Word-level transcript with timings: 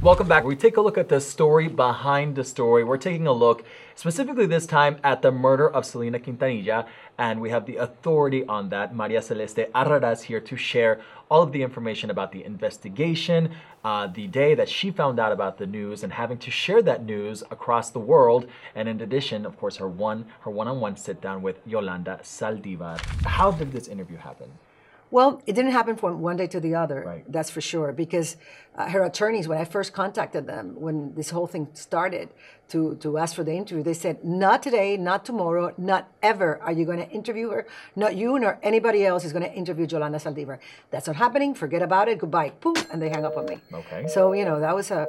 Welcome 0.00 0.28
back. 0.28 0.44
We 0.44 0.56
take 0.56 0.76
a 0.76 0.80
look 0.80 0.96
at 0.96 1.08
the 1.08 1.20
story 1.20 1.68
behind 1.68 2.36
the 2.36 2.44
story. 2.44 2.84
We're 2.84 2.98
taking 2.98 3.26
a 3.26 3.32
look 3.32 3.64
specifically 3.94 4.46
this 4.46 4.66
time 4.66 4.98
at 5.02 5.22
the 5.22 5.32
murder 5.32 5.68
of 5.68 5.84
Selena 5.84 6.18
Quintanilla, 6.18 6.86
and 7.18 7.40
we 7.40 7.50
have 7.50 7.66
the 7.66 7.76
authority 7.76 8.44
on 8.46 8.68
that, 8.68 8.94
Maria 8.94 9.20
Celeste 9.22 9.72
Arrarás, 9.74 10.22
here 10.22 10.40
to 10.40 10.56
share 10.56 11.00
all 11.30 11.42
of 11.42 11.52
the 11.52 11.62
information 11.62 12.10
about 12.10 12.30
the 12.30 12.44
investigation, 12.44 13.50
uh, 13.82 14.06
the 14.06 14.26
day 14.28 14.54
that 14.54 14.68
she 14.68 14.90
found 14.90 15.18
out 15.18 15.32
about 15.32 15.58
the 15.58 15.66
news, 15.66 16.04
and 16.04 16.12
having 16.12 16.38
to 16.38 16.50
share 16.50 16.80
that 16.82 17.04
news 17.04 17.42
across 17.50 17.90
the 17.90 17.98
world. 17.98 18.46
And 18.74 18.88
in 18.88 19.00
addition, 19.00 19.44
of 19.44 19.58
course, 19.58 19.76
her 19.78 19.88
one 19.88 20.26
her 20.40 20.50
one-on-one 20.50 20.96
sit 20.96 21.20
down 21.20 21.42
with 21.42 21.58
Yolanda 21.66 22.20
Saldivar. 22.22 23.00
How 23.24 23.50
did 23.50 23.72
this 23.72 23.88
interview 23.88 24.18
happen? 24.18 24.50
Well, 25.10 25.42
it 25.46 25.54
didn't 25.54 25.72
happen 25.72 25.96
from 25.96 26.20
one 26.20 26.36
day 26.36 26.46
to 26.48 26.60
the 26.60 26.74
other. 26.74 27.02
Right. 27.06 27.24
That's 27.32 27.50
for 27.50 27.60
sure. 27.60 27.92
Because 27.92 28.36
uh, 28.76 28.88
her 28.90 29.02
attorneys, 29.04 29.48
when 29.48 29.58
I 29.58 29.64
first 29.64 29.92
contacted 29.92 30.46
them, 30.46 30.74
when 30.78 31.14
this 31.14 31.30
whole 31.30 31.46
thing 31.46 31.68
started, 31.72 32.28
to 32.68 32.96
to 32.96 33.16
ask 33.16 33.34
for 33.34 33.44
the 33.44 33.52
interview, 33.52 33.82
they 33.82 33.94
said, 33.94 34.22
"Not 34.22 34.62
today, 34.62 34.96
not 34.96 35.24
tomorrow, 35.24 35.72
not 35.78 36.12
ever 36.22 36.60
are 36.60 36.72
you 36.72 36.84
going 36.84 36.98
to 36.98 37.10
interview 37.10 37.48
her. 37.50 37.66
Not 37.96 38.14
you 38.16 38.38
nor 38.38 38.58
anybody 38.62 39.06
else 39.06 39.24
is 39.24 39.32
going 39.32 39.44
to 39.44 39.52
interview 39.52 39.86
Yolanda 39.90 40.18
Saldivar. 40.18 40.58
That's 40.90 41.06
not 41.06 41.16
happening. 41.16 41.54
Forget 41.54 41.82
about 41.82 42.08
it. 42.08 42.18
Goodbye." 42.18 42.52
Boom, 42.60 42.76
and 42.92 43.00
they 43.00 43.08
hung 43.08 43.24
up 43.24 43.36
on 43.36 43.46
me. 43.46 43.58
Okay. 43.72 44.06
So 44.08 44.32
you 44.32 44.44
know 44.44 44.60
that 44.60 44.74
was 44.74 44.90
a 44.90 45.08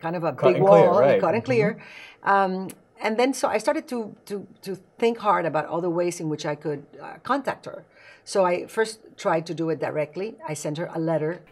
kind 0.00 0.16
of 0.16 0.24
a 0.24 0.32
Cut 0.32 0.46
big 0.48 0.56
and 0.56 0.66
clear, 0.66 0.90
wall, 0.90 1.00
right. 1.00 1.20
cut 1.20 1.34
and 1.34 1.44
clear. 1.44 1.78
Um, 2.24 2.68
and 3.00 3.16
then 3.16 3.32
so 3.34 3.48
I 3.48 3.58
started 3.58 3.86
to 3.88 4.14
to 4.26 4.46
to 4.62 4.76
think 4.98 5.18
hard 5.18 5.46
about 5.46 5.66
all 5.66 5.80
the 5.80 5.90
ways 5.90 6.20
in 6.20 6.28
which 6.28 6.44
I 6.44 6.54
could 6.54 6.84
uh, 7.00 7.18
contact 7.22 7.66
her. 7.66 7.84
So 8.26 8.44
I 8.44 8.66
first 8.66 8.98
tried 9.16 9.46
to 9.46 9.54
do 9.54 9.70
it 9.70 9.78
directly. 9.78 10.34
I 10.48 10.54
sent 10.54 10.78
her 10.78 10.90
a 10.92 10.98
letter, 10.98 11.42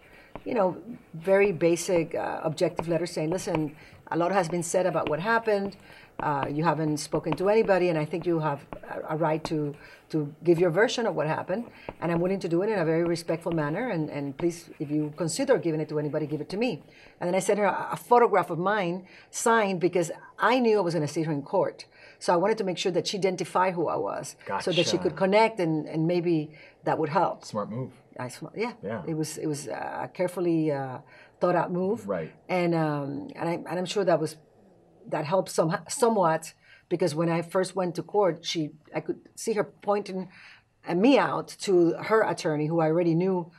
you 0.44 0.54
know, 0.54 0.76
very 1.14 1.52
basic, 1.52 2.16
uh, 2.16 2.40
objective 2.42 2.88
letter 2.88 3.06
saying, 3.06 3.30
"Listen, 3.30 3.76
a 4.08 4.16
lot 4.16 4.32
has 4.32 4.48
been 4.48 4.64
said 4.64 4.84
about 4.84 5.08
what 5.08 5.20
happened. 5.20 5.76
Uh, 6.18 6.46
you 6.50 6.64
haven't 6.64 6.96
spoken 6.98 7.32
to 7.36 7.48
anybody, 7.48 7.90
and 7.90 7.98
I 7.98 8.04
think 8.04 8.26
you 8.26 8.40
have 8.40 8.66
a, 8.90 9.14
a 9.14 9.16
right 9.16 9.42
to 9.44 9.76
to 10.08 10.34
give 10.42 10.58
your 10.58 10.70
version 10.70 11.06
of 11.06 11.14
what 11.14 11.28
happened. 11.28 11.64
And 12.00 12.10
I'm 12.10 12.20
willing 12.20 12.40
to 12.40 12.48
do 12.48 12.62
it 12.62 12.68
in 12.68 12.78
a 12.80 12.84
very 12.84 13.04
respectful 13.04 13.52
manner. 13.52 13.90
And, 13.94 14.10
and 14.10 14.36
please, 14.36 14.68
if 14.80 14.90
you 14.90 15.12
consider 15.16 15.58
giving 15.58 15.80
it 15.80 15.88
to 15.90 15.98
anybody, 16.00 16.26
give 16.26 16.40
it 16.40 16.48
to 16.54 16.56
me." 16.56 16.82
And 17.20 17.28
then 17.28 17.36
I 17.36 17.42
sent 17.48 17.60
her 17.60 17.66
a, 17.66 17.90
a 17.92 17.96
photograph 17.96 18.50
of 18.50 18.58
mine 18.58 19.06
signed 19.30 19.78
because 19.78 20.10
I 20.52 20.58
knew 20.58 20.78
I 20.78 20.80
was 20.80 20.94
going 20.94 21.06
to 21.06 21.12
see 21.12 21.22
her 21.22 21.32
in 21.32 21.42
court. 21.42 21.86
So 22.24 22.32
I 22.32 22.36
wanted 22.36 22.56
to 22.56 22.64
make 22.64 22.78
sure 22.78 22.90
that 22.92 23.06
she 23.06 23.18
identify 23.18 23.70
who 23.70 23.86
I 23.86 23.96
was, 23.96 24.34
so 24.62 24.72
that 24.72 24.86
she 24.86 24.96
could 24.96 25.14
connect, 25.14 25.60
and, 25.60 25.86
and 25.86 26.06
maybe 26.06 26.52
that 26.84 26.96
would 26.98 27.10
help. 27.10 27.44
Smart 27.44 27.68
move. 27.68 27.92
I 28.18 28.28
sm- 28.28 28.56
yeah, 28.56 28.72
Yeah. 28.82 29.02
It 29.06 29.12
was 29.12 29.36
it 29.36 29.46
was 29.46 29.66
a 29.66 30.10
carefully 30.14 30.72
uh, 30.72 31.00
thought 31.38 31.54
out 31.54 31.70
move, 31.70 32.08
Right. 32.08 32.32
And 32.48 32.74
um, 32.74 33.28
and 33.36 33.46
I 33.46 33.54
and 33.70 33.78
I'm 33.80 33.84
sure 33.84 34.04
that 34.06 34.20
was 34.24 34.36
that 35.14 35.26
helped 35.26 35.50
some 35.50 35.76
somewhat 35.86 36.54
because 36.88 37.14
when 37.14 37.28
I 37.28 37.42
first 37.42 37.76
went 37.76 37.94
to 37.96 38.02
court, 38.02 38.42
she 38.50 38.70
I 38.94 39.00
could 39.00 39.20
see 39.34 39.52
her 39.58 39.64
pointing 39.64 40.30
me 40.94 41.18
out 41.18 41.48
to 41.66 41.92
her 42.08 42.22
attorney, 42.22 42.68
who 42.68 42.80
I 42.80 42.86
already 42.86 43.14
knew. 43.14 43.52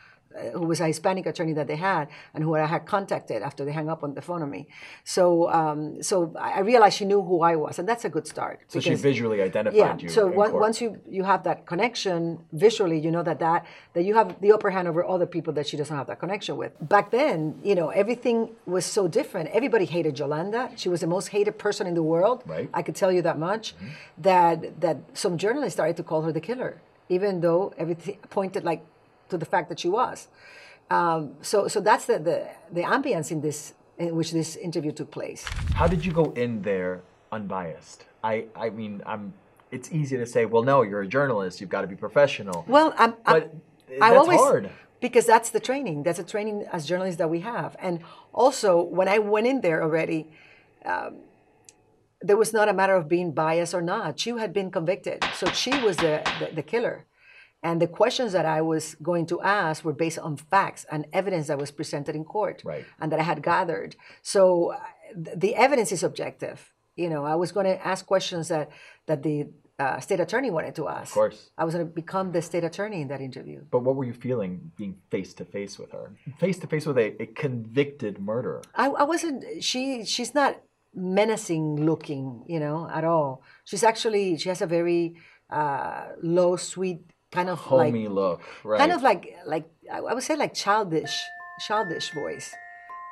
Who 0.54 0.68
was 0.68 0.80
a 0.80 0.88
Hispanic 0.88 1.26
attorney 1.26 1.54
that 1.54 1.68
they 1.68 1.76
had, 1.76 2.08
and 2.34 2.44
who 2.44 2.56
I 2.56 2.66
had 2.66 2.86
contacted 2.86 3.42
after 3.42 3.64
they 3.66 3.72
hung 3.72 3.90
up 3.90 4.04
on 4.04 4.14
the 4.14 4.22
phone 4.22 4.42
on 4.42 4.50
me. 4.50 4.68
So, 5.04 5.50
um, 5.50 6.02
so 6.02 6.34
I 6.40 6.60
realized 6.62 6.98
she 6.98 7.06
knew 7.06 7.22
who 7.22 7.42
I 7.42 7.56
was, 7.56 7.80
and 7.80 7.88
that's 7.88 8.06
a 8.06 8.10
good 8.10 8.28
start. 8.28 8.60
So 8.68 8.80
she 8.80 8.96
visually 8.96 9.42
identified 9.42 9.78
yeah. 9.78 9.98
you. 9.98 10.10
So 10.10 10.28
in 10.28 10.40
on- 10.40 10.52
court. 10.52 10.62
once 10.62 10.82
you 10.82 11.00
you 11.10 11.24
have 11.24 11.44
that 11.44 11.66
connection 11.66 12.40
visually, 12.52 13.00
you 13.00 13.12
know 13.12 13.24
that 13.24 13.40
that 13.40 13.66
that 13.94 14.04
you 14.04 14.14
have 14.16 14.40
the 14.42 14.52
upper 14.52 14.70
hand 14.70 14.88
over 14.88 15.06
other 15.06 15.26
people 15.26 15.54
that 15.54 15.68
she 15.68 15.78
doesn't 15.78 15.96
have 15.96 16.08
that 16.08 16.20
connection 16.20 16.58
with. 16.58 16.72
Back 16.82 17.12
then, 17.12 17.60
you 17.64 17.76
know, 17.76 17.90
everything 17.90 18.50
was 18.66 18.86
so 18.86 19.08
different. 19.08 19.50
Everybody 19.50 19.86
hated 19.86 20.20
Yolanda. 20.20 20.72
She 20.76 20.90
was 20.90 21.02
the 21.02 21.08
most 21.08 21.28
hated 21.30 21.58
person 21.58 21.88
in 21.88 21.94
the 21.94 22.04
world. 22.04 22.44
Right. 22.46 22.70
I 22.74 22.82
could 22.82 22.96
tell 22.96 23.12
you 23.12 23.22
that 23.22 23.40
much. 23.40 23.76
That 24.18 24.82
that 24.82 24.98
some 25.14 25.38
journalists 25.38 25.76
started 25.76 25.98
to 25.98 26.04
call 26.04 26.22
her 26.24 26.32
the 26.32 26.42
killer, 26.42 26.82
even 27.10 27.42
though 27.42 27.74
everything 27.78 28.18
pointed 28.30 28.64
like 28.64 28.82
to 29.30 29.38
the 29.38 29.46
fact 29.46 29.70
that 29.70 29.80
she 29.80 29.90
was. 29.90 30.28
Um, 30.90 31.34
so 31.42 31.68
so 31.68 31.82
that's 31.82 32.06
the, 32.06 32.20
the 32.20 32.48
the 32.72 32.82
ambience 32.82 33.32
in 33.32 33.42
this 33.42 33.74
in 33.98 34.16
which 34.16 34.32
this 34.32 34.56
interview 34.56 34.92
took 34.92 35.12
place. 35.12 35.46
How 35.74 35.88
did 35.88 36.06
you 36.06 36.12
go 36.12 36.32
in 36.32 36.62
there 36.62 37.02
unbiased? 37.32 38.06
I, 38.24 38.46
I 38.56 38.70
mean, 38.70 39.02
I'm. 39.06 39.34
It's 39.72 39.92
easy 39.92 40.16
to 40.18 40.26
say, 40.26 40.46
well, 40.46 40.64
no, 40.64 40.84
you're 40.84 41.02
a 41.02 41.08
journalist. 41.08 41.60
You've 41.60 41.70
got 41.70 41.82
to 41.82 41.88
be 41.88 41.96
professional. 41.96 42.66
Well, 42.68 42.94
I'm, 42.98 43.16
I'm 43.26 43.40
but 43.40 43.54
I 44.02 44.12
that's 44.12 44.16
always, 44.16 44.40
hard. 44.40 44.70
Because 45.02 45.26
that's 45.26 45.50
the 45.50 45.60
training. 45.60 46.04
That's 46.04 46.20
a 46.20 46.24
training 46.24 46.66
as 46.72 46.86
journalists 46.86 47.18
that 47.18 47.30
we 47.30 47.42
have. 47.42 47.76
And 47.80 48.00
also, 48.32 48.82
when 48.82 49.08
I 49.08 49.20
went 49.20 49.48
in 49.48 49.62
there 49.62 49.84
already, 49.84 50.30
um, 50.86 51.18
there 52.22 52.38
was 52.38 52.54
not 52.54 52.70
a 52.70 52.74
matter 52.74 52.96
of 52.96 53.10
being 53.10 53.32
biased 53.32 53.74
or 53.74 53.82
not. 53.82 54.20
She 54.20 54.30
had 54.30 54.54
been 54.54 54.72
convicted. 54.72 55.26
So 55.36 55.48
she 55.48 55.72
was 55.84 55.98
the, 55.98 56.22
the, 56.40 56.56
the 56.56 56.64
killer. 56.64 57.06
And 57.68 57.76
the 57.86 57.92
questions 58.02 58.30
that 58.38 58.46
I 58.58 58.60
was 58.74 58.84
going 59.10 59.26
to 59.32 59.38
ask 59.64 59.78
were 59.88 59.98
based 60.06 60.20
on 60.28 60.32
facts 60.54 60.82
and 60.94 61.02
evidence 61.22 61.46
that 61.50 61.58
was 61.64 61.72
presented 61.80 62.14
in 62.20 62.24
court 62.38 62.58
Right. 62.72 62.86
and 63.00 63.08
that 63.12 63.20
I 63.24 63.26
had 63.32 63.40
gathered. 63.54 63.92
So 64.34 64.42
uh, 64.72 64.80
th- 65.26 65.38
the 65.44 65.52
evidence 65.66 65.90
is 65.98 66.02
objective. 66.12 66.58
You 67.04 67.10
know, 67.14 67.24
I 67.34 67.36
was 67.44 67.50
going 67.56 67.68
to 67.74 67.78
ask 67.92 68.00
questions 68.14 68.46
that, 68.54 68.66
that 69.10 69.20
the 69.28 69.38
uh, 69.84 70.00
state 70.08 70.22
attorney 70.26 70.50
wanted 70.58 70.74
to 70.80 70.84
ask. 71.00 71.10
Of 71.12 71.20
course. 71.22 71.40
I 71.62 71.64
was 71.68 71.74
going 71.76 71.86
to 71.90 71.94
become 72.04 72.28
the 72.38 72.42
state 72.50 72.64
attorney 72.72 73.00
in 73.04 73.08
that 73.14 73.22
interview. 73.30 73.60
But 73.76 73.82
what 73.86 73.96
were 73.98 74.06
you 74.12 74.18
feeling 74.28 74.52
being 74.80 74.96
face 75.14 75.32
to 75.40 75.44
face 75.58 75.74
with 75.82 75.92
her? 75.98 76.06
Face 76.46 76.58
to 76.64 76.68
face 76.74 76.86
with 76.90 76.98
a, 77.06 77.08
a 77.26 77.28
convicted 77.46 78.14
murderer. 78.30 78.62
I, 78.84 78.86
I 79.04 79.04
wasn't. 79.14 79.40
She 79.70 80.06
she's 80.14 80.34
not 80.42 80.54
menacing 81.20 81.66
looking, 81.90 82.26
you 82.54 82.60
know, 82.60 82.78
at 83.00 83.04
all. 83.04 83.30
She's 83.70 83.84
actually 83.92 84.38
she 84.42 84.48
has 84.54 84.62
a 84.62 84.70
very 84.80 85.02
uh, 85.50 86.04
low, 86.38 86.56
sweet 86.74 87.02
kind 87.36 87.50
of 87.50 87.60
Homey 87.60 88.08
like 88.08 88.16
look, 88.16 88.42
right? 88.64 88.80
kind 88.80 88.92
of 88.92 89.02
like 89.04 89.36
like 89.46 89.66
I 89.92 90.02
would 90.02 90.24
say 90.24 90.36
like 90.36 90.54
childish 90.54 91.16
childish 91.68 92.12
voice. 92.14 92.54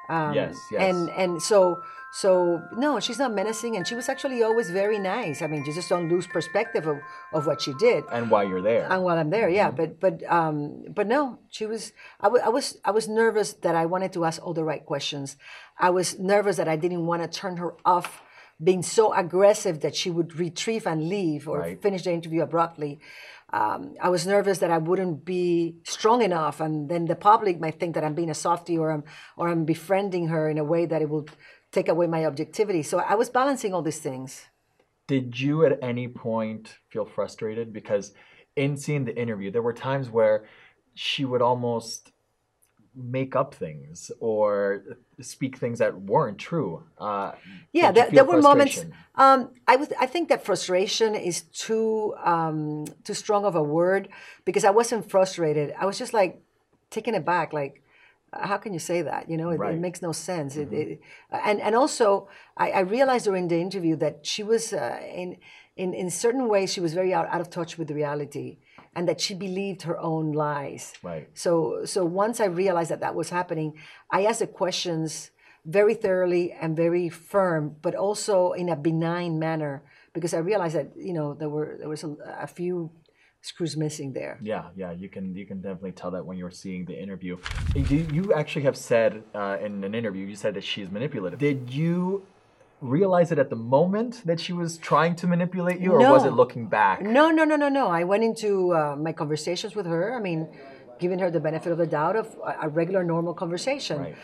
Um, 0.09 0.33
Yes, 0.33 0.55
yes. 0.71 0.81
And 0.83 1.09
and 1.21 1.41
so 1.41 1.79
so 2.11 2.61
no, 2.77 2.99
she's 2.99 3.17
not 3.17 3.31
menacing, 3.33 3.75
and 3.77 3.87
she 3.87 3.95
was 3.95 4.07
actually 4.09 4.43
always 4.43 4.69
very 4.69 4.99
nice. 4.99 5.41
I 5.41 5.47
mean, 5.47 5.65
you 5.65 5.73
just 5.73 5.89
don't 5.89 6.09
lose 6.09 6.27
perspective 6.27 6.85
of, 6.85 6.97
of 7.33 7.47
what 7.47 7.61
she 7.61 7.73
did. 7.79 8.03
and 8.11 8.29
why 8.29 8.43
you're 8.43 8.61
there. 8.61 8.85
And 8.91 9.01
while 9.03 9.17
I'm 9.17 9.31
there, 9.31 9.49
yeah, 9.49 9.71
Mm-hmm. 9.71 9.77
but 9.79 9.99
but 9.99 10.15
um, 10.31 10.83
but 10.93 11.07
no, 11.07 11.39
she 11.49 11.65
was. 11.65 11.91
I 12.19 12.27
wa- 12.27 12.43
I 12.45 12.49
was 12.49 12.77
I 12.85 12.91
was 12.91 13.07
nervous 13.07 13.53
that 13.65 13.75
I 13.75 13.85
wanted 13.87 14.11
to 14.13 14.25
ask 14.25 14.37
all 14.45 14.53
the 14.53 14.63
right 14.71 14.85
questions. 14.85 15.37
I 15.79 15.89
was 15.89 16.19
nervous 16.19 16.57
that 16.57 16.67
I 16.67 16.75
didn't 16.75 17.05
want 17.07 17.23
to 17.23 17.27
turn 17.41 17.57
her 17.57 17.73
off, 17.85 18.21
being 18.63 18.83
so 18.83 19.13
aggressive 19.13 19.81
that 19.81 19.95
she 19.95 20.09
would 20.09 20.39
retrieve 20.39 20.87
and 20.87 21.09
leave 21.09 21.47
or 21.47 21.59
Right. 21.59 21.81
finish 21.81 22.03
the 22.03 22.11
interview 22.13 22.41
abruptly. 22.41 22.99
Um, 23.51 23.93
I 24.01 24.09
was 24.09 24.25
nervous 24.25 24.59
that 24.59 24.71
I 24.71 24.79
wouldn't 24.79 25.25
be 25.25 25.75
strong 25.83 26.21
enough, 26.23 26.59
and 26.59 26.89
then 26.89 27.05
the 27.05 27.15
public 27.15 27.59
might 27.59 27.79
think 27.79 27.93
that 27.93 28.03
I'm 28.03 28.15
being 28.15 28.31
a 28.31 28.33
softie 28.33 28.77
or 28.77 28.89
I'm 28.91 29.03
or 29.37 29.47
I'm 29.47 29.65
befriending 29.65 30.29
her 30.29 30.49
in 30.49 30.57
a 30.57 30.63
way 30.63 30.85
that 30.87 31.01
it 31.01 31.09
will 31.09 31.27
take 31.71 31.87
away 31.87 32.07
my 32.07 32.25
objectivity. 32.25 32.81
So 32.83 32.99
I 32.99 33.15
was 33.15 33.29
balancing 33.29 33.73
all 33.73 33.83
these 33.83 33.99
things. 33.99 34.45
Did 35.07 35.39
you 35.39 35.65
at 35.65 35.77
any 35.83 36.07
point 36.07 36.77
feel 36.89 37.05
frustrated? 37.05 37.73
Because 37.73 38.13
in 38.55 38.77
seeing 38.77 39.05
the 39.05 39.15
interview, 39.15 39.51
there 39.51 39.61
were 39.61 39.73
times 39.73 40.09
where 40.09 40.45
she 40.95 41.25
would 41.25 41.41
almost 41.41 42.12
make 42.95 43.35
up 43.35 43.53
things 43.55 44.11
or 44.19 44.83
speak 45.19 45.57
things 45.57 45.79
that 45.79 45.99
weren't 46.01 46.37
true. 46.37 46.83
Uh, 46.97 47.31
Yeah, 47.71 47.91
there, 47.91 48.09
there 48.11 48.23
were 48.23 48.41
moments. 48.41 48.85
Um, 49.15 49.49
I 49.67 49.75
would. 49.75 49.93
I 49.99 50.05
think 50.05 50.29
that 50.29 50.45
frustration 50.45 51.15
is 51.15 51.41
too 51.41 52.15
um, 52.23 52.85
too 53.03 53.13
strong 53.13 53.45
of 53.45 53.55
a 53.55 53.63
word 53.63 54.09
because 54.45 54.63
I 54.63 54.69
wasn't 54.71 55.09
frustrated. 55.09 55.73
I 55.79 55.85
was 55.85 55.97
just 55.97 56.13
like 56.13 56.41
taken 56.89 57.15
aback. 57.15 57.53
Like, 57.53 57.81
how 58.31 58.57
can 58.57 58.73
you 58.73 58.79
say 58.79 59.01
that? 59.03 59.29
You 59.29 59.37
know, 59.37 59.49
it, 59.49 59.57
Right. 59.57 59.69
Mm-hmm. 59.69 59.77
it 59.77 59.81
makes 59.81 60.01
no 60.01 60.11
sense. 60.11 60.55
It, 60.55 60.71
it, 60.73 61.01
and 61.31 61.61
and 61.61 61.75
also, 61.75 62.27
I, 62.57 62.71
I 62.71 62.79
realized 62.81 63.25
during 63.25 63.47
the 63.47 63.59
interview 63.59 63.95
that 63.97 64.25
she 64.25 64.43
was 64.43 64.73
uh, 64.73 64.99
in 65.15 65.37
in 65.75 65.93
in 65.93 66.09
certain 66.09 66.47
ways 66.47 66.71
she 66.71 66.79
was 66.79 66.93
very 66.93 67.13
out, 67.13 67.27
out 67.27 67.41
of 67.41 67.49
touch 67.49 67.77
with 67.77 67.89
reality, 67.91 68.57
and 68.95 69.07
that 69.07 69.19
she 69.19 69.33
believed 69.33 69.83
her 69.83 69.97
own 69.99 70.31
lies. 70.31 70.93
Right. 71.01 71.29
So 71.33 71.85
so 71.85 72.05
once 72.05 72.39
I 72.39 72.45
realized 72.45 72.91
that 72.91 73.01
that 73.01 73.15
was 73.15 73.29
happening, 73.29 73.73
I 74.11 74.25
asked 74.25 74.39
the 74.39 74.47
questions 74.47 75.31
very 75.65 75.93
thoroughly 75.93 76.51
and 76.51 76.75
very 76.75 77.09
firm, 77.09 77.75
but 77.81 77.95
also 77.95 78.51
in 78.51 78.69
a 78.69 78.75
benign 78.75 79.39
manner 79.39 79.83
because 80.13 80.33
I 80.33 80.39
realized 80.39 80.75
that 80.75 80.91
you 80.95 81.13
know 81.13 81.33
there 81.33 81.49
were 81.49 81.75
there 81.79 81.89
was 81.89 82.03
a, 82.03 82.15
a 82.39 82.47
few 82.47 82.91
screws 83.41 83.75
missing 83.75 84.13
there. 84.13 84.39
Yeah, 84.41 84.69
yeah, 84.75 84.91
you 84.91 85.09
can 85.09 85.35
you 85.35 85.45
can 85.45 85.61
definitely 85.61 85.91
tell 85.91 86.11
that 86.11 86.25
when 86.25 86.37
you're 86.37 86.51
seeing 86.51 86.85
the 86.85 86.99
interview. 86.99 87.37
You, 87.75 88.07
you 88.11 88.33
actually 88.33 88.63
have 88.63 88.77
said 88.77 89.23
uh, 89.33 89.57
in 89.61 89.83
an 89.83 89.95
interview, 89.95 90.25
you 90.25 90.35
said 90.35 90.53
that 90.53 90.63
she's 90.63 90.89
manipulative. 90.89 91.39
Did 91.39 91.69
you 91.69 92.25
realize 92.83 93.31
it 93.31 93.39
at 93.39 93.49
the 93.49 93.55
moment 93.55 94.21
that 94.25 94.39
she 94.39 94.53
was 94.53 94.77
trying 94.77 95.15
to 95.15 95.27
manipulate 95.27 95.79
you, 95.79 95.93
or 95.93 95.99
was 96.11 96.25
it 96.25 96.33
looking 96.33 96.67
back? 96.67 97.01
No, 97.01 97.31
no, 97.31 97.43
no, 97.43 97.55
no, 97.55 97.69
no. 97.69 97.87
I 97.87 98.03
went 98.03 98.23
into 98.23 98.73
uh, 98.73 98.95
my 98.95 99.13
conversations 99.13 99.75
with 99.75 99.85
her. 99.85 100.15
I 100.15 100.19
mean, 100.19 100.47
giving 100.99 101.19
her 101.19 101.31
the 101.31 101.39
benefit 101.39 101.71
of 101.71 101.77
the 101.77 101.87
doubt 101.87 102.15
of 102.15 102.35
a, 102.61 102.69
regular, 102.69 103.03
normal 103.03 103.33
conversation. 103.33 103.99
Right. 103.99 104.15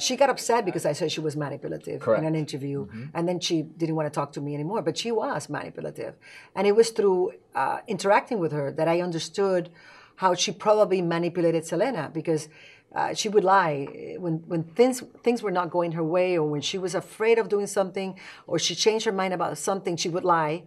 She 0.00 0.16
got 0.16 0.30
upset 0.30 0.64
because 0.64 0.86
I 0.86 0.92
said 0.94 1.12
she 1.12 1.20
was 1.20 1.36
manipulative 1.36 2.00
Correct. 2.00 2.22
in 2.22 2.26
an 2.26 2.34
interview, 2.34 2.88
and 3.12 3.28
then 3.28 3.38
she 3.38 3.60
didn't 3.62 3.96
want 3.96 4.06
to 4.10 4.14
talk 4.18 4.32
to 4.32 4.40
me 4.40 4.54
anymore. 4.54 4.80
But 4.80 4.96
she 4.96 5.12
was 5.12 5.50
manipulative, 5.50 6.14
and 6.56 6.66
it 6.66 6.74
was 6.74 6.88
through 6.90 7.32
uh, 7.54 7.80
interacting 7.86 8.38
with 8.38 8.52
her 8.52 8.72
that 8.72 8.88
I 8.88 9.02
understood 9.02 9.68
how 10.16 10.34
she 10.34 10.52
probably 10.52 11.02
manipulated 11.02 11.66
Selena 11.66 12.10
because. 12.12 12.48
Uh, 12.94 13.14
she 13.14 13.28
would 13.28 13.44
lie 13.44 14.16
when, 14.18 14.34
when 14.48 14.64
things 14.64 15.02
things 15.22 15.42
were 15.42 15.52
not 15.52 15.70
going 15.70 15.92
her 15.92 16.02
way, 16.02 16.36
or 16.36 16.48
when 16.48 16.60
she 16.60 16.76
was 16.78 16.94
afraid 16.94 17.38
of 17.38 17.48
doing 17.48 17.66
something, 17.66 18.18
or 18.46 18.58
she 18.58 18.74
changed 18.74 19.04
her 19.06 19.12
mind 19.12 19.32
about 19.32 19.56
something. 19.58 19.96
She 19.96 20.08
would 20.08 20.24
lie, 20.24 20.64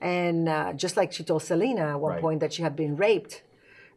and 0.00 0.48
uh, 0.48 0.72
just 0.74 0.96
like 0.96 1.12
she 1.12 1.24
told 1.24 1.42
Selena 1.42 1.86
at 1.94 2.00
one 2.00 2.12
Right. 2.12 2.20
point 2.20 2.40
that 2.40 2.52
she 2.52 2.62
had 2.62 2.76
been 2.76 2.96
raped, 2.96 3.42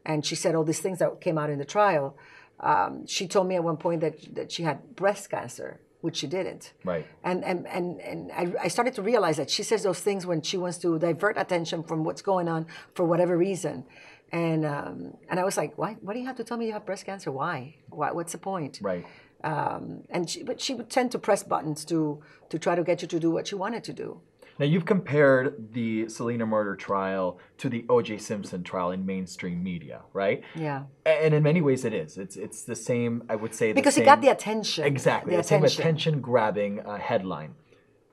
and 0.04 0.26
she 0.26 0.36
said 0.36 0.56
all 0.56 0.64
these 0.64 0.80
things 0.80 0.98
that 1.00 1.22
came 1.22 1.38
out 1.38 1.50
in 1.52 1.60
the 1.60 1.66
trial. 1.66 2.16
Um, 2.60 3.06
she 3.06 3.28
told 3.28 3.48
me 3.48 3.56
at 3.56 3.64
one 3.64 3.78
point 3.78 4.02
that, 4.02 4.36
that 4.36 4.52
she 4.52 4.64
had 4.64 4.96
breast 4.96 5.30
cancer, 5.30 5.80
which 6.02 6.18
she 6.18 6.28
didn't. 6.28 6.74
Right. 6.84 7.06
And 7.24 7.44
and 7.46 7.68
and, 7.68 8.02
and 8.02 8.32
I, 8.32 8.66
I 8.66 8.68
started 8.68 8.96
to 8.96 9.02
realize 9.04 9.38
that 9.38 9.50
she 9.50 9.64
says 9.64 9.84
those 9.84 10.00
things 10.02 10.26
when 10.26 10.42
she 10.42 10.58
wants 10.58 10.78
to 10.80 10.98
divert 10.98 11.38
attention 11.38 11.84
from 11.84 12.04
what's 12.04 12.22
going 12.24 12.48
on 12.50 12.66
for 12.96 13.06
whatever 13.06 13.38
reason. 13.38 13.86
And 14.32 14.66
um, 14.66 15.14
and 15.30 15.40
I 15.40 15.44
was 15.44 15.58
like, 15.58 15.78
why? 15.78 15.98
Why 16.02 16.14
do 16.14 16.20
you 16.20 16.26
have 16.28 16.36
to 16.38 16.44
tell 16.44 16.58
me 16.58 16.68
you 16.68 16.74
have 16.74 16.86
breast 16.86 17.06
cancer? 17.06 17.32
Why? 17.32 17.76
Why? 17.90 18.12
What's 18.12 18.32
the 18.34 18.38
point? 18.38 18.80
Right. 18.82 19.06
Um, 19.44 20.04
and 20.10 20.30
she, 20.30 20.44
but 20.44 20.60
she 20.62 20.74
would 20.76 20.90
tend 20.90 21.12
to 21.14 21.20
press 21.20 21.44
buttons 21.44 21.86
to 21.86 22.22
to 22.50 22.60
try 22.60 22.76
to 22.76 22.84
get 22.84 23.02
you 23.02 23.08
to 23.08 23.20
do 23.20 23.32
what 23.32 23.48
she 23.48 23.56
wanted 23.56 23.84
to 23.86 23.94
do. 23.94 24.22
Now 24.60 24.66
you've 24.66 24.86
compared 24.86 25.72
the 25.74 26.10
Selena 26.10 26.46
murder 26.46 26.76
trial 26.76 27.40
to 27.60 27.70
the 27.70 27.86
O.J. 27.88 28.18
Simpson 28.18 28.62
trial 28.62 28.92
in 28.92 29.06
mainstream 29.06 29.64
media, 29.64 30.02
right? 30.12 30.44
Yeah. 30.54 30.84
And 31.06 31.34
in 31.34 31.42
many 31.44 31.62
ways, 31.62 31.86
it 31.86 31.94
is. 31.94 32.18
It's 32.18 32.36
it's 32.36 32.64
the 32.64 32.76
same. 32.76 33.24
I 33.30 33.36
would 33.38 33.56
say 33.56 33.70
the 33.72 33.76
Because 33.76 33.96
same, 33.96 34.04
it 34.04 34.06
got 34.06 34.22
the 34.22 34.28
attention. 34.28 34.84
exactly 34.84 35.32
The 35.32 35.38
the 35.38 35.44
same 35.44 35.64
attention. 35.64 35.82
attention-grabbing 35.82 36.82
uh, 36.82 36.98
headline, 36.98 37.56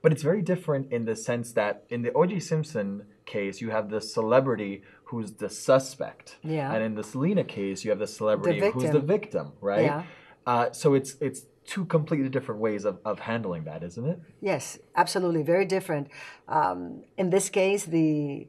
but 0.02 0.12
it's 0.12 0.22
very 0.22 0.40
different 0.40 0.92
in 0.92 1.04
the 1.04 1.16
sense 1.16 1.50
that 1.54 1.82
in 1.90 2.02
the 2.02 2.12
O.J. 2.12 2.38
Simpson 2.38 3.06
case, 3.24 3.60
you 3.60 3.70
have 3.70 3.90
the 3.90 4.00
celebrity 4.00 4.82
who's 5.10 5.32
the 5.34 5.48
suspect, 5.48 6.36
Yeah. 6.42 6.72
and 6.72 6.82
in 6.82 6.94
the 6.94 7.04
Selena 7.04 7.44
case, 7.44 7.84
you 7.84 7.90
have 7.90 8.00
the 8.06 8.06
celebrity 8.20 8.60
who's 8.72 8.90
the 8.90 9.00
victim. 9.16 9.52
right? 9.60 9.84
Yeah. 9.90 10.02
Uh, 10.46 10.70
so 10.72 10.94
it's 10.94 11.16
it's 11.20 11.40
two 11.64 11.84
completely 11.84 12.28
different 12.36 12.60
ways 12.60 12.84
of, 12.84 12.98
of 13.04 13.18
handling 13.20 13.64
that, 13.64 13.82
isn't 13.82 14.06
it? 14.12 14.18
Yes, 14.40 14.78
absolutely, 14.94 15.42
very 15.42 15.64
different. 15.76 16.08
Um, 16.48 17.02
in 17.16 17.30
this 17.30 17.48
case, 17.48 17.84
the 17.84 18.46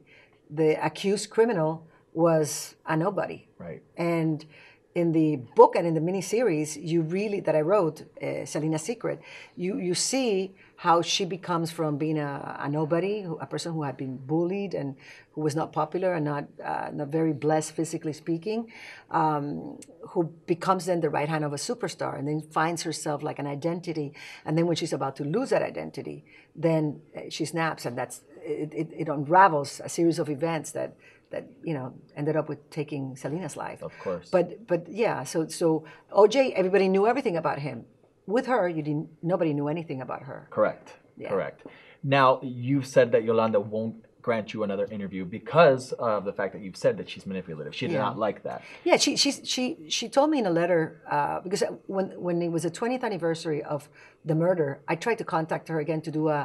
the 0.60 0.70
accused 0.84 1.30
criminal 1.30 1.70
was 2.12 2.74
a 2.86 2.96
nobody, 2.96 3.40
Right. 3.58 3.82
and 3.96 4.44
in 4.94 5.12
the 5.12 5.36
book 5.54 5.76
and 5.76 5.86
in 5.86 5.94
the 5.94 6.00
miniseries, 6.00 6.70
you 6.90 7.02
really 7.02 7.40
that 7.40 7.54
I 7.54 7.60
wrote, 7.60 7.96
uh, 8.22 8.44
Secret, 8.78 9.20
you 9.56 9.78
you 9.78 9.94
see 9.94 10.54
how 10.78 11.02
she 11.02 11.24
becomes 11.24 11.72
from 11.72 11.98
being 11.98 12.18
a, 12.20 12.60
a 12.60 12.68
nobody, 12.68 13.26
a 13.40 13.46
person 13.46 13.72
who 13.72 13.82
had 13.82 13.96
been 13.96 14.16
bullied 14.16 14.74
and 14.74 14.94
who 15.32 15.40
was 15.40 15.56
not 15.56 15.72
popular 15.72 16.14
and 16.14 16.24
not 16.24 16.44
uh, 16.64 16.88
not 16.92 17.08
very 17.08 17.32
blessed 17.32 17.72
physically 17.72 18.12
speaking, 18.12 18.70
um, 19.10 19.80
who 20.10 20.32
becomes 20.46 20.86
then 20.86 21.00
the 21.00 21.10
right 21.10 21.28
hand 21.28 21.44
of 21.44 21.52
a 21.52 21.56
superstar 21.56 22.16
and 22.16 22.28
then 22.28 22.40
finds 22.40 22.84
herself 22.84 23.24
like 23.24 23.40
an 23.40 23.46
identity, 23.46 24.14
and 24.44 24.56
then 24.56 24.68
when 24.68 24.76
she's 24.76 24.92
about 24.92 25.16
to 25.16 25.24
lose 25.24 25.50
that 25.50 25.62
identity, 25.62 26.24
then 26.54 27.00
uh, 27.16 27.22
she 27.28 27.44
snaps, 27.44 27.84
and 27.84 27.98
that's 27.98 28.20
it, 28.44 28.72
it, 28.72 28.88
it 28.96 29.08
unravels 29.08 29.80
a 29.82 29.88
series 29.88 30.20
of 30.20 30.30
events 30.30 30.70
that 30.70 30.94
that 31.30 31.48
you 31.64 31.74
know 31.74 31.92
ended 32.14 32.36
up 32.36 32.48
with 32.48 32.70
taking 32.70 33.16
Selena's 33.16 33.56
life. 33.56 33.82
Of 33.82 33.98
course. 33.98 34.28
But 34.30 34.68
but 34.68 34.86
yeah, 34.88 35.24
so 35.24 35.48
so 35.48 35.82
OJ, 36.12 36.52
everybody 36.52 36.88
knew 36.88 37.08
everything 37.08 37.36
about 37.36 37.58
him. 37.58 37.84
With 38.28 38.46
her, 38.46 38.68
you 38.68 38.82
didn't. 38.82 39.08
Nobody 39.22 39.52
knew 39.54 39.68
anything 39.68 40.02
about 40.02 40.22
her. 40.24 40.46
Correct. 40.50 40.92
Yeah. 41.16 41.30
Correct. 41.30 41.66
Now 42.02 42.40
you've 42.42 42.86
said 42.86 43.10
that 43.12 43.24
Yolanda 43.24 43.58
won't 43.58 43.96
grant 44.20 44.52
you 44.52 44.62
another 44.64 44.86
interview 44.90 45.24
because 45.24 45.92
of 45.92 46.26
the 46.26 46.32
fact 46.38 46.52
that 46.52 46.60
you've 46.60 46.76
said 46.76 46.98
that 46.98 47.08
she's 47.08 47.24
manipulative. 47.24 47.74
She 47.74 47.86
did 47.86 47.94
Yeah. 47.94 48.02
not 48.08 48.18
like 48.18 48.42
that. 48.42 48.60
Yeah, 48.84 48.98
she 48.98 49.16
she 49.16 49.30
she 49.54 49.64
she 49.88 50.08
told 50.10 50.28
me 50.28 50.38
in 50.42 50.46
a 50.46 50.50
letter 50.50 51.00
uh, 51.10 51.40
because 51.40 51.62
when 51.86 52.06
when 52.26 52.42
it 52.42 52.52
was 52.56 52.62
the 52.64 52.70
20th 52.70 53.02
anniversary 53.02 53.62
of 53.62 53.88
the 54.30 54.34
murder, 54.34 54.68
I 54.86 54.94
tried 54.96 55.18
to 55.18 55.24
contact 55.24 55.68
her 55.68 55.78
again 55.80 56.00
to 56.02 56.10
do 56.10 56.28
a 56.28 56.40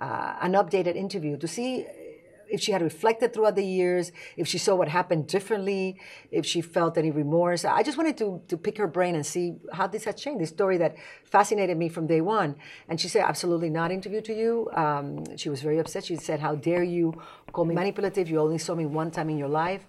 uh, 0.00 0.46
an 0.46 0.52
updated 0.54 0.96
interview 0.96 1.36
to 1.36 1.46
see 1.46 1.86
if 2.50 2.60
she 2.60 2.72
had 2.72 2.82
reflected 2.82 3.32
throughout 3.32 3.56
the 3.56 3.64
years, 3.64 4.12
if 4.36 4.46
she 4.48 4.58
saw 4.58 4.74
what 4.74 4.88
happened 4.88 5.26
differently, 5.26 6.00
if 6.30 6.44
she 6.46 6.60
felt 6.60 6.98
any 6.98 7.10
remorse. 7.10 7.64
I 7.64 7.82
just 7.82 7.96
wanted 7.98 8.16
to 8.18 8.42
to 8.48 8.56
pick 8.56 8.78
her 8.78 8.86
brain 8.86 9.14
and 9.14 9.24
see 9.24 9.56
how 9.72 9.86
this 9.86 10.04
had 10.04 10.16
changed. 10.16 10.40
This 10.40 10.50
story 10.50 10.78
that 10.78 10.96
fascinated 11.24 11.76
me 11.76 11.88
from 11.88 12.06
day 12.06 12.20
one. 12.20 12.56
And 12.88 13.00
she 13.00 13.08
said, 13.08 13.24
absolutely 13.26 13.70
not 13.70 13.90
interview 13.90 14.20
to 14.22 14.34
you. 14.34 14.70
Um, 14.74 15.36
she 15.36 15.48
was 15.48 15.60
very 15.62 15.78
upset. 15.78 16.04
She 16.04 16.16
said, 16.16 16.40
how 16.40 16.54
dare 16.54 16.82
you 16.82 17.20
call 17.52 17.64
me 17.64 17.74
manipulative? 17.74 18.28
You 18.28 18.40
only 18.40 18.58
saw 18.58 18.74
me 18.74 18.86
one 18.86 19.10
time 19.10 19.28
in 19.30 19.38
your 19.38 19.48
life. 19.48 19.86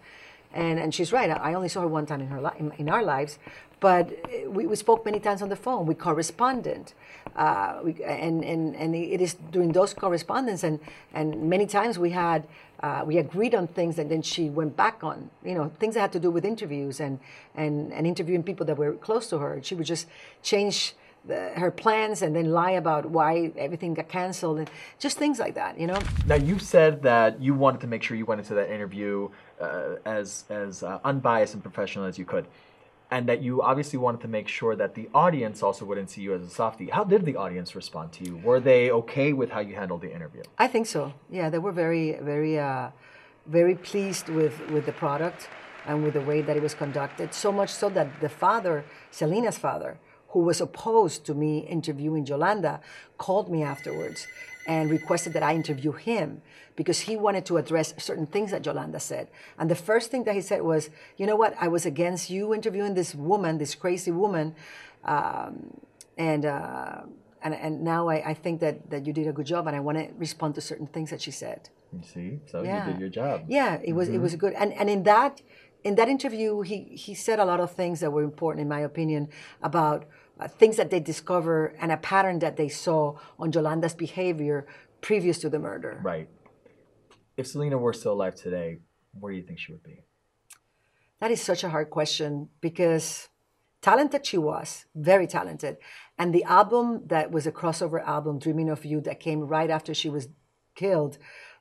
And, 0.54 0.80
and 0.80 0.94
she's 0.94 1.14
right. 1.14 1.30
I 1.30 1.54
only 1.54 1.70
saw 1.70 1.82
her 1.82 1.88
one 1.88 2.06
time 2.08 2.22
in 2.22 2.28
her 2.28 2.42
li- 2.42 2.58
in, 2.58 2.72
in 2.80 2.90
our 2.90 3.04
lives, 3.04 3.38
but 3.80 4.10
we, 4.48 4.66
we 4.68 4.76
spoke 4.76 5.06
many 5.06 5.20
times 5.20 5.42
on 5.42 5.50
the 5.50 5.56
phone. 5.56 5.86
We 5.86 5.96
corresponded, 5.96 6.94
uh, 7.36 7.80
we, 7.84 8.04
and, 8.04 8.44
and 8.44 8.76
and 8.76 8.96
it 8.96 9.22
is 9.22 9.36
during 9.52 9.72
those 9.72 9.94
correspondence 9.94 10.64
and 10.64 10.80
and 11.14 11.50
many 11.50 11.66
times 11.66 11.98
we 11.98 12.10
had 12.10 12.48
uh, 12.82 13.04
we 13.06 13.18
agreed 13.18 13.54
on 13.56 13.68
things 13.68 14.00
and 14.00 14.10
then 14.10 14.22
she 14.22 14.50
went 14.50 14.76
back 14.76 15.04
on 15.04 15.30
you 15.46 15.54
know 15.54 15.72
things 15.80 15.94
that 15.94 16.02
had 16.02 16.12
to 16.12 16.20
do 16.20 16.32
with 16.32 16.44
interviews 16.44 17.00
and 17.00 17.20
and 17.56 17.94
and 17.94 18.06
interviewing 18.08 18.44
people 18.44 18.66
that 18.66 18.78
were 18.78 18.94
close 18.94 19.28
to 19.30 19.38
her. 19.38 19.60
She 19.64 19.76
would 19.76 19.88
just 19.88 20.08
change. 20.44 20.94
The, 21.28 21.52
her 21.56 21.70
plans 21.70 22.22
and 22.22 22.34
then 22.36 22.52
lie 22.52 22.72
about 22.72 23.06
why 23.06 23.52
everything 23.58 23.94
got 23.94 24.08
canceled 24.08 24.58
and 24.58 24.70
just 25.00 25.18
things 25.18 25.38
like 25.38 25.54
that, 25.56 25.80
you 25.80 25.86
know. 25.86 26.00
Now 26.26 26.36
you 26.36 26.58
said 26.60 27.04
that 27.04 27.42
you 27.42 27.54
wanted 27.54 27.82
to 27.82 27.88
make 27.88 28.02
sure 28.04 28.16
you 28.16 28.26
went 28.26 28.40
into 28.40 28.54
that 28.56 28.72
interview 28.72 29.30
uh, 29.60 29.96
as 30.06 30.46
as 30.50 30.82
uh, 30.82 31.00
unbiased 31.04 31.54
and 31.54 31.62
professional 31.62 32.06
as 32.06 32.18
you 32.18 32.26
could, 32.26 32.48
and 33.12 33.28
that 33.28 33.42
you 33.42 33.62
obviously 33.62 34.00
wanted 34.00 34.22
to 34.22 34.28
make 34.28 34.48
sure 34.48 34.76
that 34.78 34.96
the 34.96 35.10
audience 35.14 35.62
also 35.62 35.84
wouldn't 35.86 36.10
see 36.10 36.22
you 36.22 36.34
as 36.34 36.42
a 36.42 36.50
softie. 36.50 36.90
How 36.90 37.04
did 37.04 37.26
the 37.26 37.36
audience 37.36 37.76
respond 37.76 38.14
to 38.14 38.24
you? 38.24 38.38
Were 38.38 38.62
they 38.62 38.90
okay 38.92 39.34
with 39.34 39.50
how 39.50 39.60
you 39.60 39.76
handled 39.76 40.02
the 40.02 40.14
interview? 40.14 40.44
I 40.58 40.68
think 40.68 40.88
so. 40.88 41.14
Yeah, 41.30 41.50
they 41.50 41.60
were 41.60 41.74
very, 41.74 42.18
very, 42.22 42.58
uh, 42.58 42.90
very 43.46 43.76
pleased 43.76 44.30
with 44.30 44.56
with 44.72 44.86
the 44.86 44.94
product 44.94 45.50
and 45.86 46.04
with 46.04 46.14
the 46.14 46.22
way 46.22 46.42
that 46.42 46.56
it 46.56 46.64
was 46.64 46.74
conducted. 46.74 47.34
So 47.34 47.52
much 47.52 47.72
so 47.72 47.90
that 47.90 48.08
the 48.22 48.30
father, 48.30 48.86
Selena's 49.12 49.58
father, 49.58 49.98
who 50.30 50.40
was 50.40 50.62
opposed 50.62 51.26
to 51.26 51.34
me 51.34 51.60
interviewing 51.60 52.26
Yolanda, 52.26 52.80
called 53.18 53.50
me 53.50 53.64
afterwards 53.64 54.28
and 54.68 54.92
requested 54.92 55.34
that 55.34 55.44
I 55.44 55.54
interview 55.56 55.92
him 55.92 56.42
because 56.76 57.00
he 57.02 57.16
wanted 57.18 57.46
to 57.48 57.58
address 57.58 57.94
certain 57.98 58.28
things 58.28 58.52
that 58.52 58.66
Yolanda 58.66 59.00
said. 59.00 59.28
And 59.58 59.70
the 59.70 59.76
first 59.76 60.12
thing 60.12 60.24
that 60.26 60.36
he 60.36 60.42
said 60.42 60.62
was, 60.62 60.90
"You 61.18 61.26
know 61.26 61.36
what? 61.36 61.54
I 61.60 61.68
was 61.68 61.86
against 61.86 62.30
you 62.30 62.54
interviewing 62.54 62.94
this 62.94 63.14
woman, 63.16 63.58
this 63.58 63.76
crazy 63.76 64.12
woman." 64.12 64.56
Um, 65.04 65.54
and 66.18 66.46
uh, 66.46 67.02
and 67.42 67.54
and 67.56 67.84
now 67.84 68.08
I, 68.10 68.30
I 68.32 68.34
think 68.34 68.60
that 68.62 68.90
that 68.92 69.06
you 69.08 69.14
did 69.14 69.28
a 69.28 69.34
good 69.34 69.46
job, 69.48 69.68
and 69.68 69.76
I 69.76 69.80
want 69.80 69.98
to 69.98 70.06
respond 70.18 70.56
to 70.56 70.62
certain 70.62 70.88
things 70.88 71.10
that 71.10 71.22
she 71.22 71.32
said. 71.32 71.70
You 71.92 72.04
see, 72.04 72.40
so 72.46 72.62
Yeah. 72.62 72.86
you 72.86 72.94
did 72.94 73.00
your 73.00 73.10
job. 73.10 73.46
Yeah, 73.48 73.80
it 73.84 73.94
was 73.94 74.08
it 74.10 74.20
was 74.20 74.36
good, 74.36 74.54
and 74.54 74.72
and 74.74 74.90
in 74.90 75.04
that 75.04 75.42
in 75.84 75.96
that 75.96 76.10
interview, 76.10 76.62
he 76.62 76.96
he 76.96 77.14
said 77.14 77.40
a 77.40 77.46
lot 77.46 77.60
of 77.60 77.72
things 77.72 78.00
that 78.02 78.12
were 78.12 78.24
important, 78.24 78.62
in 78.62 78.68
my 78.68 78.82
opinion, 78.82 79.30
about 79.62 80.06
uh, 80.40 80.48
things 80.48 80.78
that 80.78 80.90
they 80.90 81.00
discover 81.00 81.74
and 81.80 81.92
a 81.92 81.98
pattern 81.98 82.40
that 82.40 82.58
they 82.58 82.70
saw 82.70 83.16
on 83.38 83.52
Yolanda's 83.52 83.94
behavior 83.94 84.68
previous 85.02 85.40
to 85.40 85.50
the 85.50 85.60
murder. 85.60 86.00
Right. 86.04 86.30
If 87.38 87.48
Selena 87.48 87.78
were 87.78 87.94
still 87.94 88.14
alive 88.14 88.36
today, 88.36 88.80
where 89.18 89.32
do 89.32 89.38
you 89.38 89.44
think 89.44 89.60
she 89.60 89.72
would 89.72 89.84
be? 89.84 90.04
That 91.20 91.32
is 91.32 91.42
such 91.42 91.64
a 91.64 91.70
hard 91.70 91.90
question 91.90 92.50
because 92.62 93.30
talented 93.82 94.26
she 94.26 94.38
was, 94.38 94.86
very 94.96 95.28
talented. 95.28 95.78
And 96.18 96.34
the 96.34 96.44
album 96.44 97.04
that 97.08 97.32
was 97.32 97.48
a 97.48 97.52
crossover 97.52 98.06
album, 98.06 98.40
Dreaming 98.40 98.70
of 98.70 98.86
You, 98.86 99.00
that 99.02 99.20
came 99.20 99.42
right 99.42 99.70
after 99.70 99.94
she 99.94 100.10
was 100.10 100.28
killed, 100.76 101.18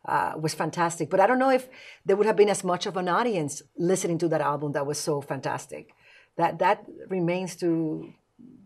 uh, 0.07 0.33
was 0.41 0.55
fantastic. 0.55 1.11
But 1.11 1.21
I 1.21 1.27
don't 1.27 1.39
know 1.39 1.51
if 1.51 1.69
there 2.05 2.17
would 2.17 2.27
have 2.27 2.37
been 2.37 2.49
as 2.49 2.65
much 2.65 2.87
of 2.87 2.97
an 2.97 3.09
audience 3.09 3.63
listening 3.77 4.19
to 4.19 4.29
that 4.29 4.41
album 4.41 4.73
that 4.73 4.87
was 4.87 4.99
so 4.99 5.21
fantastic. 5.21 5.91
That 6.37 6.59
that 6.61 6.85
remains 7.09 7.57
to. 7.57 8.13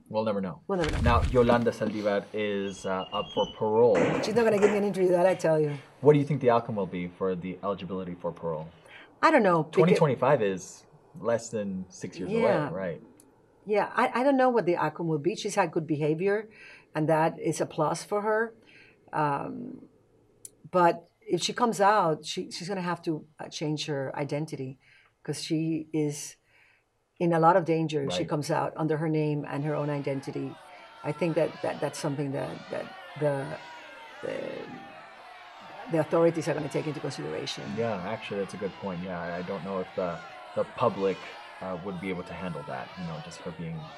We'll 0.08 0.24
never 0.24 0.42
know. 0.42 0.60
We'll 0.68 0.76
never 0.78 0.90
know. 0.90 1.00
Now, 1.00 1.22
Yolanda 1.30 1.70
Saldivar 1.70 2.24
is 2.34 2.84
uh, 2.84 3.06
up 3.14 3.26
for 3.32 3.46
parole. 3.58 3.96
She's 4.22 4.34
not 4.34 4.42
going 4.44 4.52
to 4.52 4.58
give 4.58 4.70
me 4.70 4.76
an 4.78 4.84
interview. 4.84 5.10
That 5.10 5.24
I 5.24 5.34
tell 5.34 5.58
you. 5.58 5.72
What 6.02 6.12
do 6.12 6.18
you 6.18 6.24
think 6.26 6.40
the 6.42 6.50
outcome 6.50 6.76
will 6.76 6.86
be 6.86 7.08
for 7.08 7.34
the 7.34 7.58
eligibility 7.64 8.14
for 8.20 8.30
parole? 8.30 8.68
I 9.22 9.30
don't 9.30 9.42
know. 9.42 9.62
because- 9.62 9.76
2025 9.96 10.42
is 10.42 10.84
less 11.20 11.48
than 11.48 11.86
six 11.88 12.18
years 12.18 12.30
Yeah. 12.30 12.68
away, 12.68 12.76
right? 12.76 13.02
Yeah, 13.64 13.88
I, 13.94 14.20
I 14.20 14.24
don't 14.24 14.36
know 14.36 14.50
what 14.50 14.66
the 14.66 14.76
outcome 14.76 15.06
will 15.06 15.18
be. 15.20 15.36
She's 15.36 15.54
had 15.54 15.70
good 15.70 15.86
behavior, 15.86 16.48
and 16.94 17.08
that 17.08 17.38
is 17.40 17.60
a 17.60 17.66
plus 17.66 18.02
for 18.02 18.20
her. 18.22 18.52
Um, 19.12 19.82
but 20.70 21.08
if 21.28 21.42
she 21.42 21.52
comes 21.52 21.80
out, 21.80 22.24
she, 22.24 22.50
she's 22.50 22.68
going 22.68 22.76
to 22.76 22.82
have 22.82 23.02
to 23.02 23.24
uh, 23.38 23.48
change 23.48 23.86
her 23.86 24.14
identity 24.16 24.78
because 25.22 25.42
she 25.42 25.88
is 25.92 26.36
in 27.18 27.32
a 27.32 27.38
lot 27.40 27.56
of 27.56 27.64
danger. 27.64 28.08
She 28.10 28.18
Right. 28.18 28.28
comes 28.28 28.50
out 28.50 28.72
under 28.76 28.96
her 28.98 29.08
name 29.08 29.44
and 29.48 29.64
her 29.64 29.74
own 29.74 29.90
identity. 29.90 30.58
I 31.04 31.12
think 31.12 31.36
that, 31.36 31.62
that 31.62 31.80
that's 31.80 31.98
something 31.98 32.32
that, 32.32 32.58
that 32.70 32.86
the, 33.16 33.58
the 34.22 34.66
the 35.90 35.98
authorities 35.98 36.48
are 36.48 36.52
going 36.54 36.62
to 36.64 36.68
take 36.68 36.86
into 36.86 37.00
consideration. 37.00 37.74
Yeah, 37.76 38.02
actually, 38.06 38.40
that's 38.40 38.54
a 38.54 38.56
good 38.56 38.76
point. 38.76 39.02
Yeah, 39.02 39.20
I- 39.20 39.38
I 39.38 39.42
don't 39.42 39.64
know 39.64 39.78
if 39.80 39.94
the 39.94 40.20
the 40.54 40.64
public 40.64 41.18
uh, 41.60 41.76
would 41.82 41.98
be 42.00 42.08
able 42.10 42.24
to 42.24 42.34
handle 42.34 42.62
that. 42.64 42.90
You 42.96 43.04
know, 43.04 43.18
just 43.20 43.40
her 43.40 43.50
being 43.52 43.90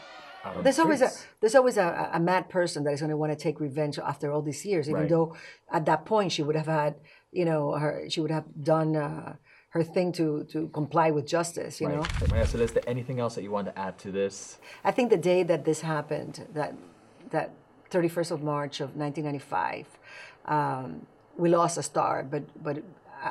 There's 0.62 0.78
always 0.78 1.00
a 1.02 1.10
there's 1.40 1.54
always 1.54 1.76
a, 1.76 2.10
a 2.12 2.20
mad 2.20 2.48
person 2.48 2.84
that 2.84 2.92
is 2.92 3.00
going 3.00 3.10
to 3.10 3.16
want 3.16 3.32
to 3.32 3.38
take 3.38 3.60
revenge 3.60 3.98
after 3.98 4.32
all 4.32 4.42
these 4.42 4.64
years, 4.64 4.88
even 4.88 5.02
Right. 5.02 5.08
though 5.08 5.36
at 5.72 5.84
that 5.86 6.04
point 6.04 6.32
she 6.32 6.42
would 6.42 6.56
have 6.56 6.66
had, 6.66 6.94
you 7.32 7.44
know, 7.44 7.72
her 7.72 8.04
she 8.08 8.20
would 8.20 8.30
have 8.30 8.44
done 8.62 8.96
uh, 8.96 9.36
her 9.70 9.82
thing 9.82 10.12
to 10.12 10.44
to 10.52 10.68
comply 10.68 11.10
with 11.10 11.26
justice. 11.26 11.80
You 11.80 11.88
know, 11.88 12.00
Right. 12.00 12.18
So, 12.20 12.26
Maria 12.30 12.46
Celeste, 12.46 12.78
anything 12.86 13.18
else 13.20 13.34
that 13.36 13.42
you 13.42 13.50
want 13.50 13.66
to 13.68 13.78
add 13.78 13.98
to 14.04 14.10
this? 14.12 14.58
I 14.84 14.90
think 14.90 15.10
the 15.10 15.22
day 15.32 15.42
that 15.42 15.64
this 15.64 15.80
happened, 15.80 16.46
that 16.54 16.74
that 17.30 17.50
31st 17.90 18.30
of 18.32 18.42
March 18.42 18.80
of 18.80 18.96
1995, 18.96 19.86
um, 20.46 21.06
we 21.36 21.48
lost 21.48 21.78
a 21.78 21.82
star, 21.82 22.22
but 22.22 22.42
but 22.62 22.82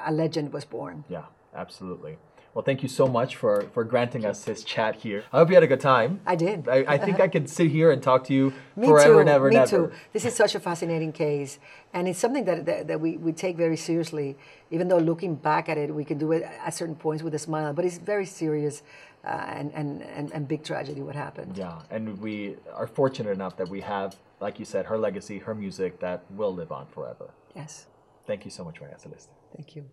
a 0.05 0.11
legend 0.11 0.51
was 0.53 0.65
born. 0.65 1.03
Yeah, 1.09 1.25
absolutely. 1.55 2.17
Well, 2.53 2.63
thank 2.63 2.83
you 2.83 2.89
so 2.89 3.07
much 3.07 3.35
for, 3.35 3.61
for 3.73 3.83
granting 3.83 4.25
us 4.25 4.43
this 4.43 4.63
chat 4.63 4.95
here. 4.97 5.23
I 5.33 5.37
hope 5.39 5.49
you 5.49 5.55
had 5.55 5.63
a 5.63 5.67
good 5.67 5.79
time. 5.79 6.21
I 6.25 6.35
did. 6.35 6.69
I, 6.69 6.85
I 6.87 6.97
think 6.99 7.19
I 7.19 7.27
could 7.27 7.49
sit 7.49 7.71
here 7.71 7.91
and 7.91 8.01
talk 8.01 8.25
to 8.25 8.33
you 8.33 8.53
Me 8.75 8.87
forever 8.87 9.13
too. 9.13 9.19
and 9.19 9.29
ever 9.29 9.49
me 9.49 9.55
and 9.55 9.67
ever. 9.67 9.87
too. 9.87 9.93
This 10.11 10.23
is 10.25 10.35
such 10.35 10.53
a 10.53 10.59
fascinating 10.59 11.11
case, 11.11 11.57
and 11.93 12.07
it's 12.07 12.19
something 12.19 12.45
that, 12.45 12.65
that, 12.67 12.87
that 12.87 13.01
we, 13.01 13.17
we 13.17 13.33
take 13.33 13.57
very 13.57 13.77
seriously. 13.77 14.37
Even 14.69 14.87
though 14.87 14.99
looking 14.99 15.33
back 15.35 15.67
at 15.67 15.79
it, 15.79 15.93
we 15.93 16.05
can 16.05 16.19
do 16.19 16.31
it 16.31 16.43
at 16.43 16.73
certain 16.75 16.95
points 16.95 17.23
with 17.23 17.33
a 17.33 17.39
smile, 17.39 17.73
but 17.73 17.85
it's 17.85 17.97
very 17.97 18.25
serious 18.25 18.83
uh, 19.25 19.29
and, 19.29 19.71
and, 19.73 20.03
and, 20.03 20.31
and 20.31 20.47
big 20.47 20.63
tragedy 20.63 21.01
what 21.01 21.15
happened. 21.15 21.57
Yeah, 21.57 21.81
and 21.89 22.19
we 22.19 22.57
are 22.73 22.87
fortunate 22.87 23.31
enough 23.31 23.57
that 23.57 23.69
we 23.69 23.81
have, 23.81 24.15
like 24.39 24.59
you 24.59 24.65
said, 24.65 24.85
her 24.85 24.97
legacy, 24.97 25.39
her 25.39 25.55
music 25.55 25.99
that 26.01 26.23
will 26.29 26.53
live 26.53 26.71
on 26.71 26.85
forever. 26.87 27.31
Yes. 27.55 27.87
Thank 28.27 28.45
you 28.45 28.51
so 28.51 28.63
much, 28.63 28.79
Maria 28.79 28.99
Celeste. 28.99 29.29
Thank 29.55 29.75
you. 29.75 29.89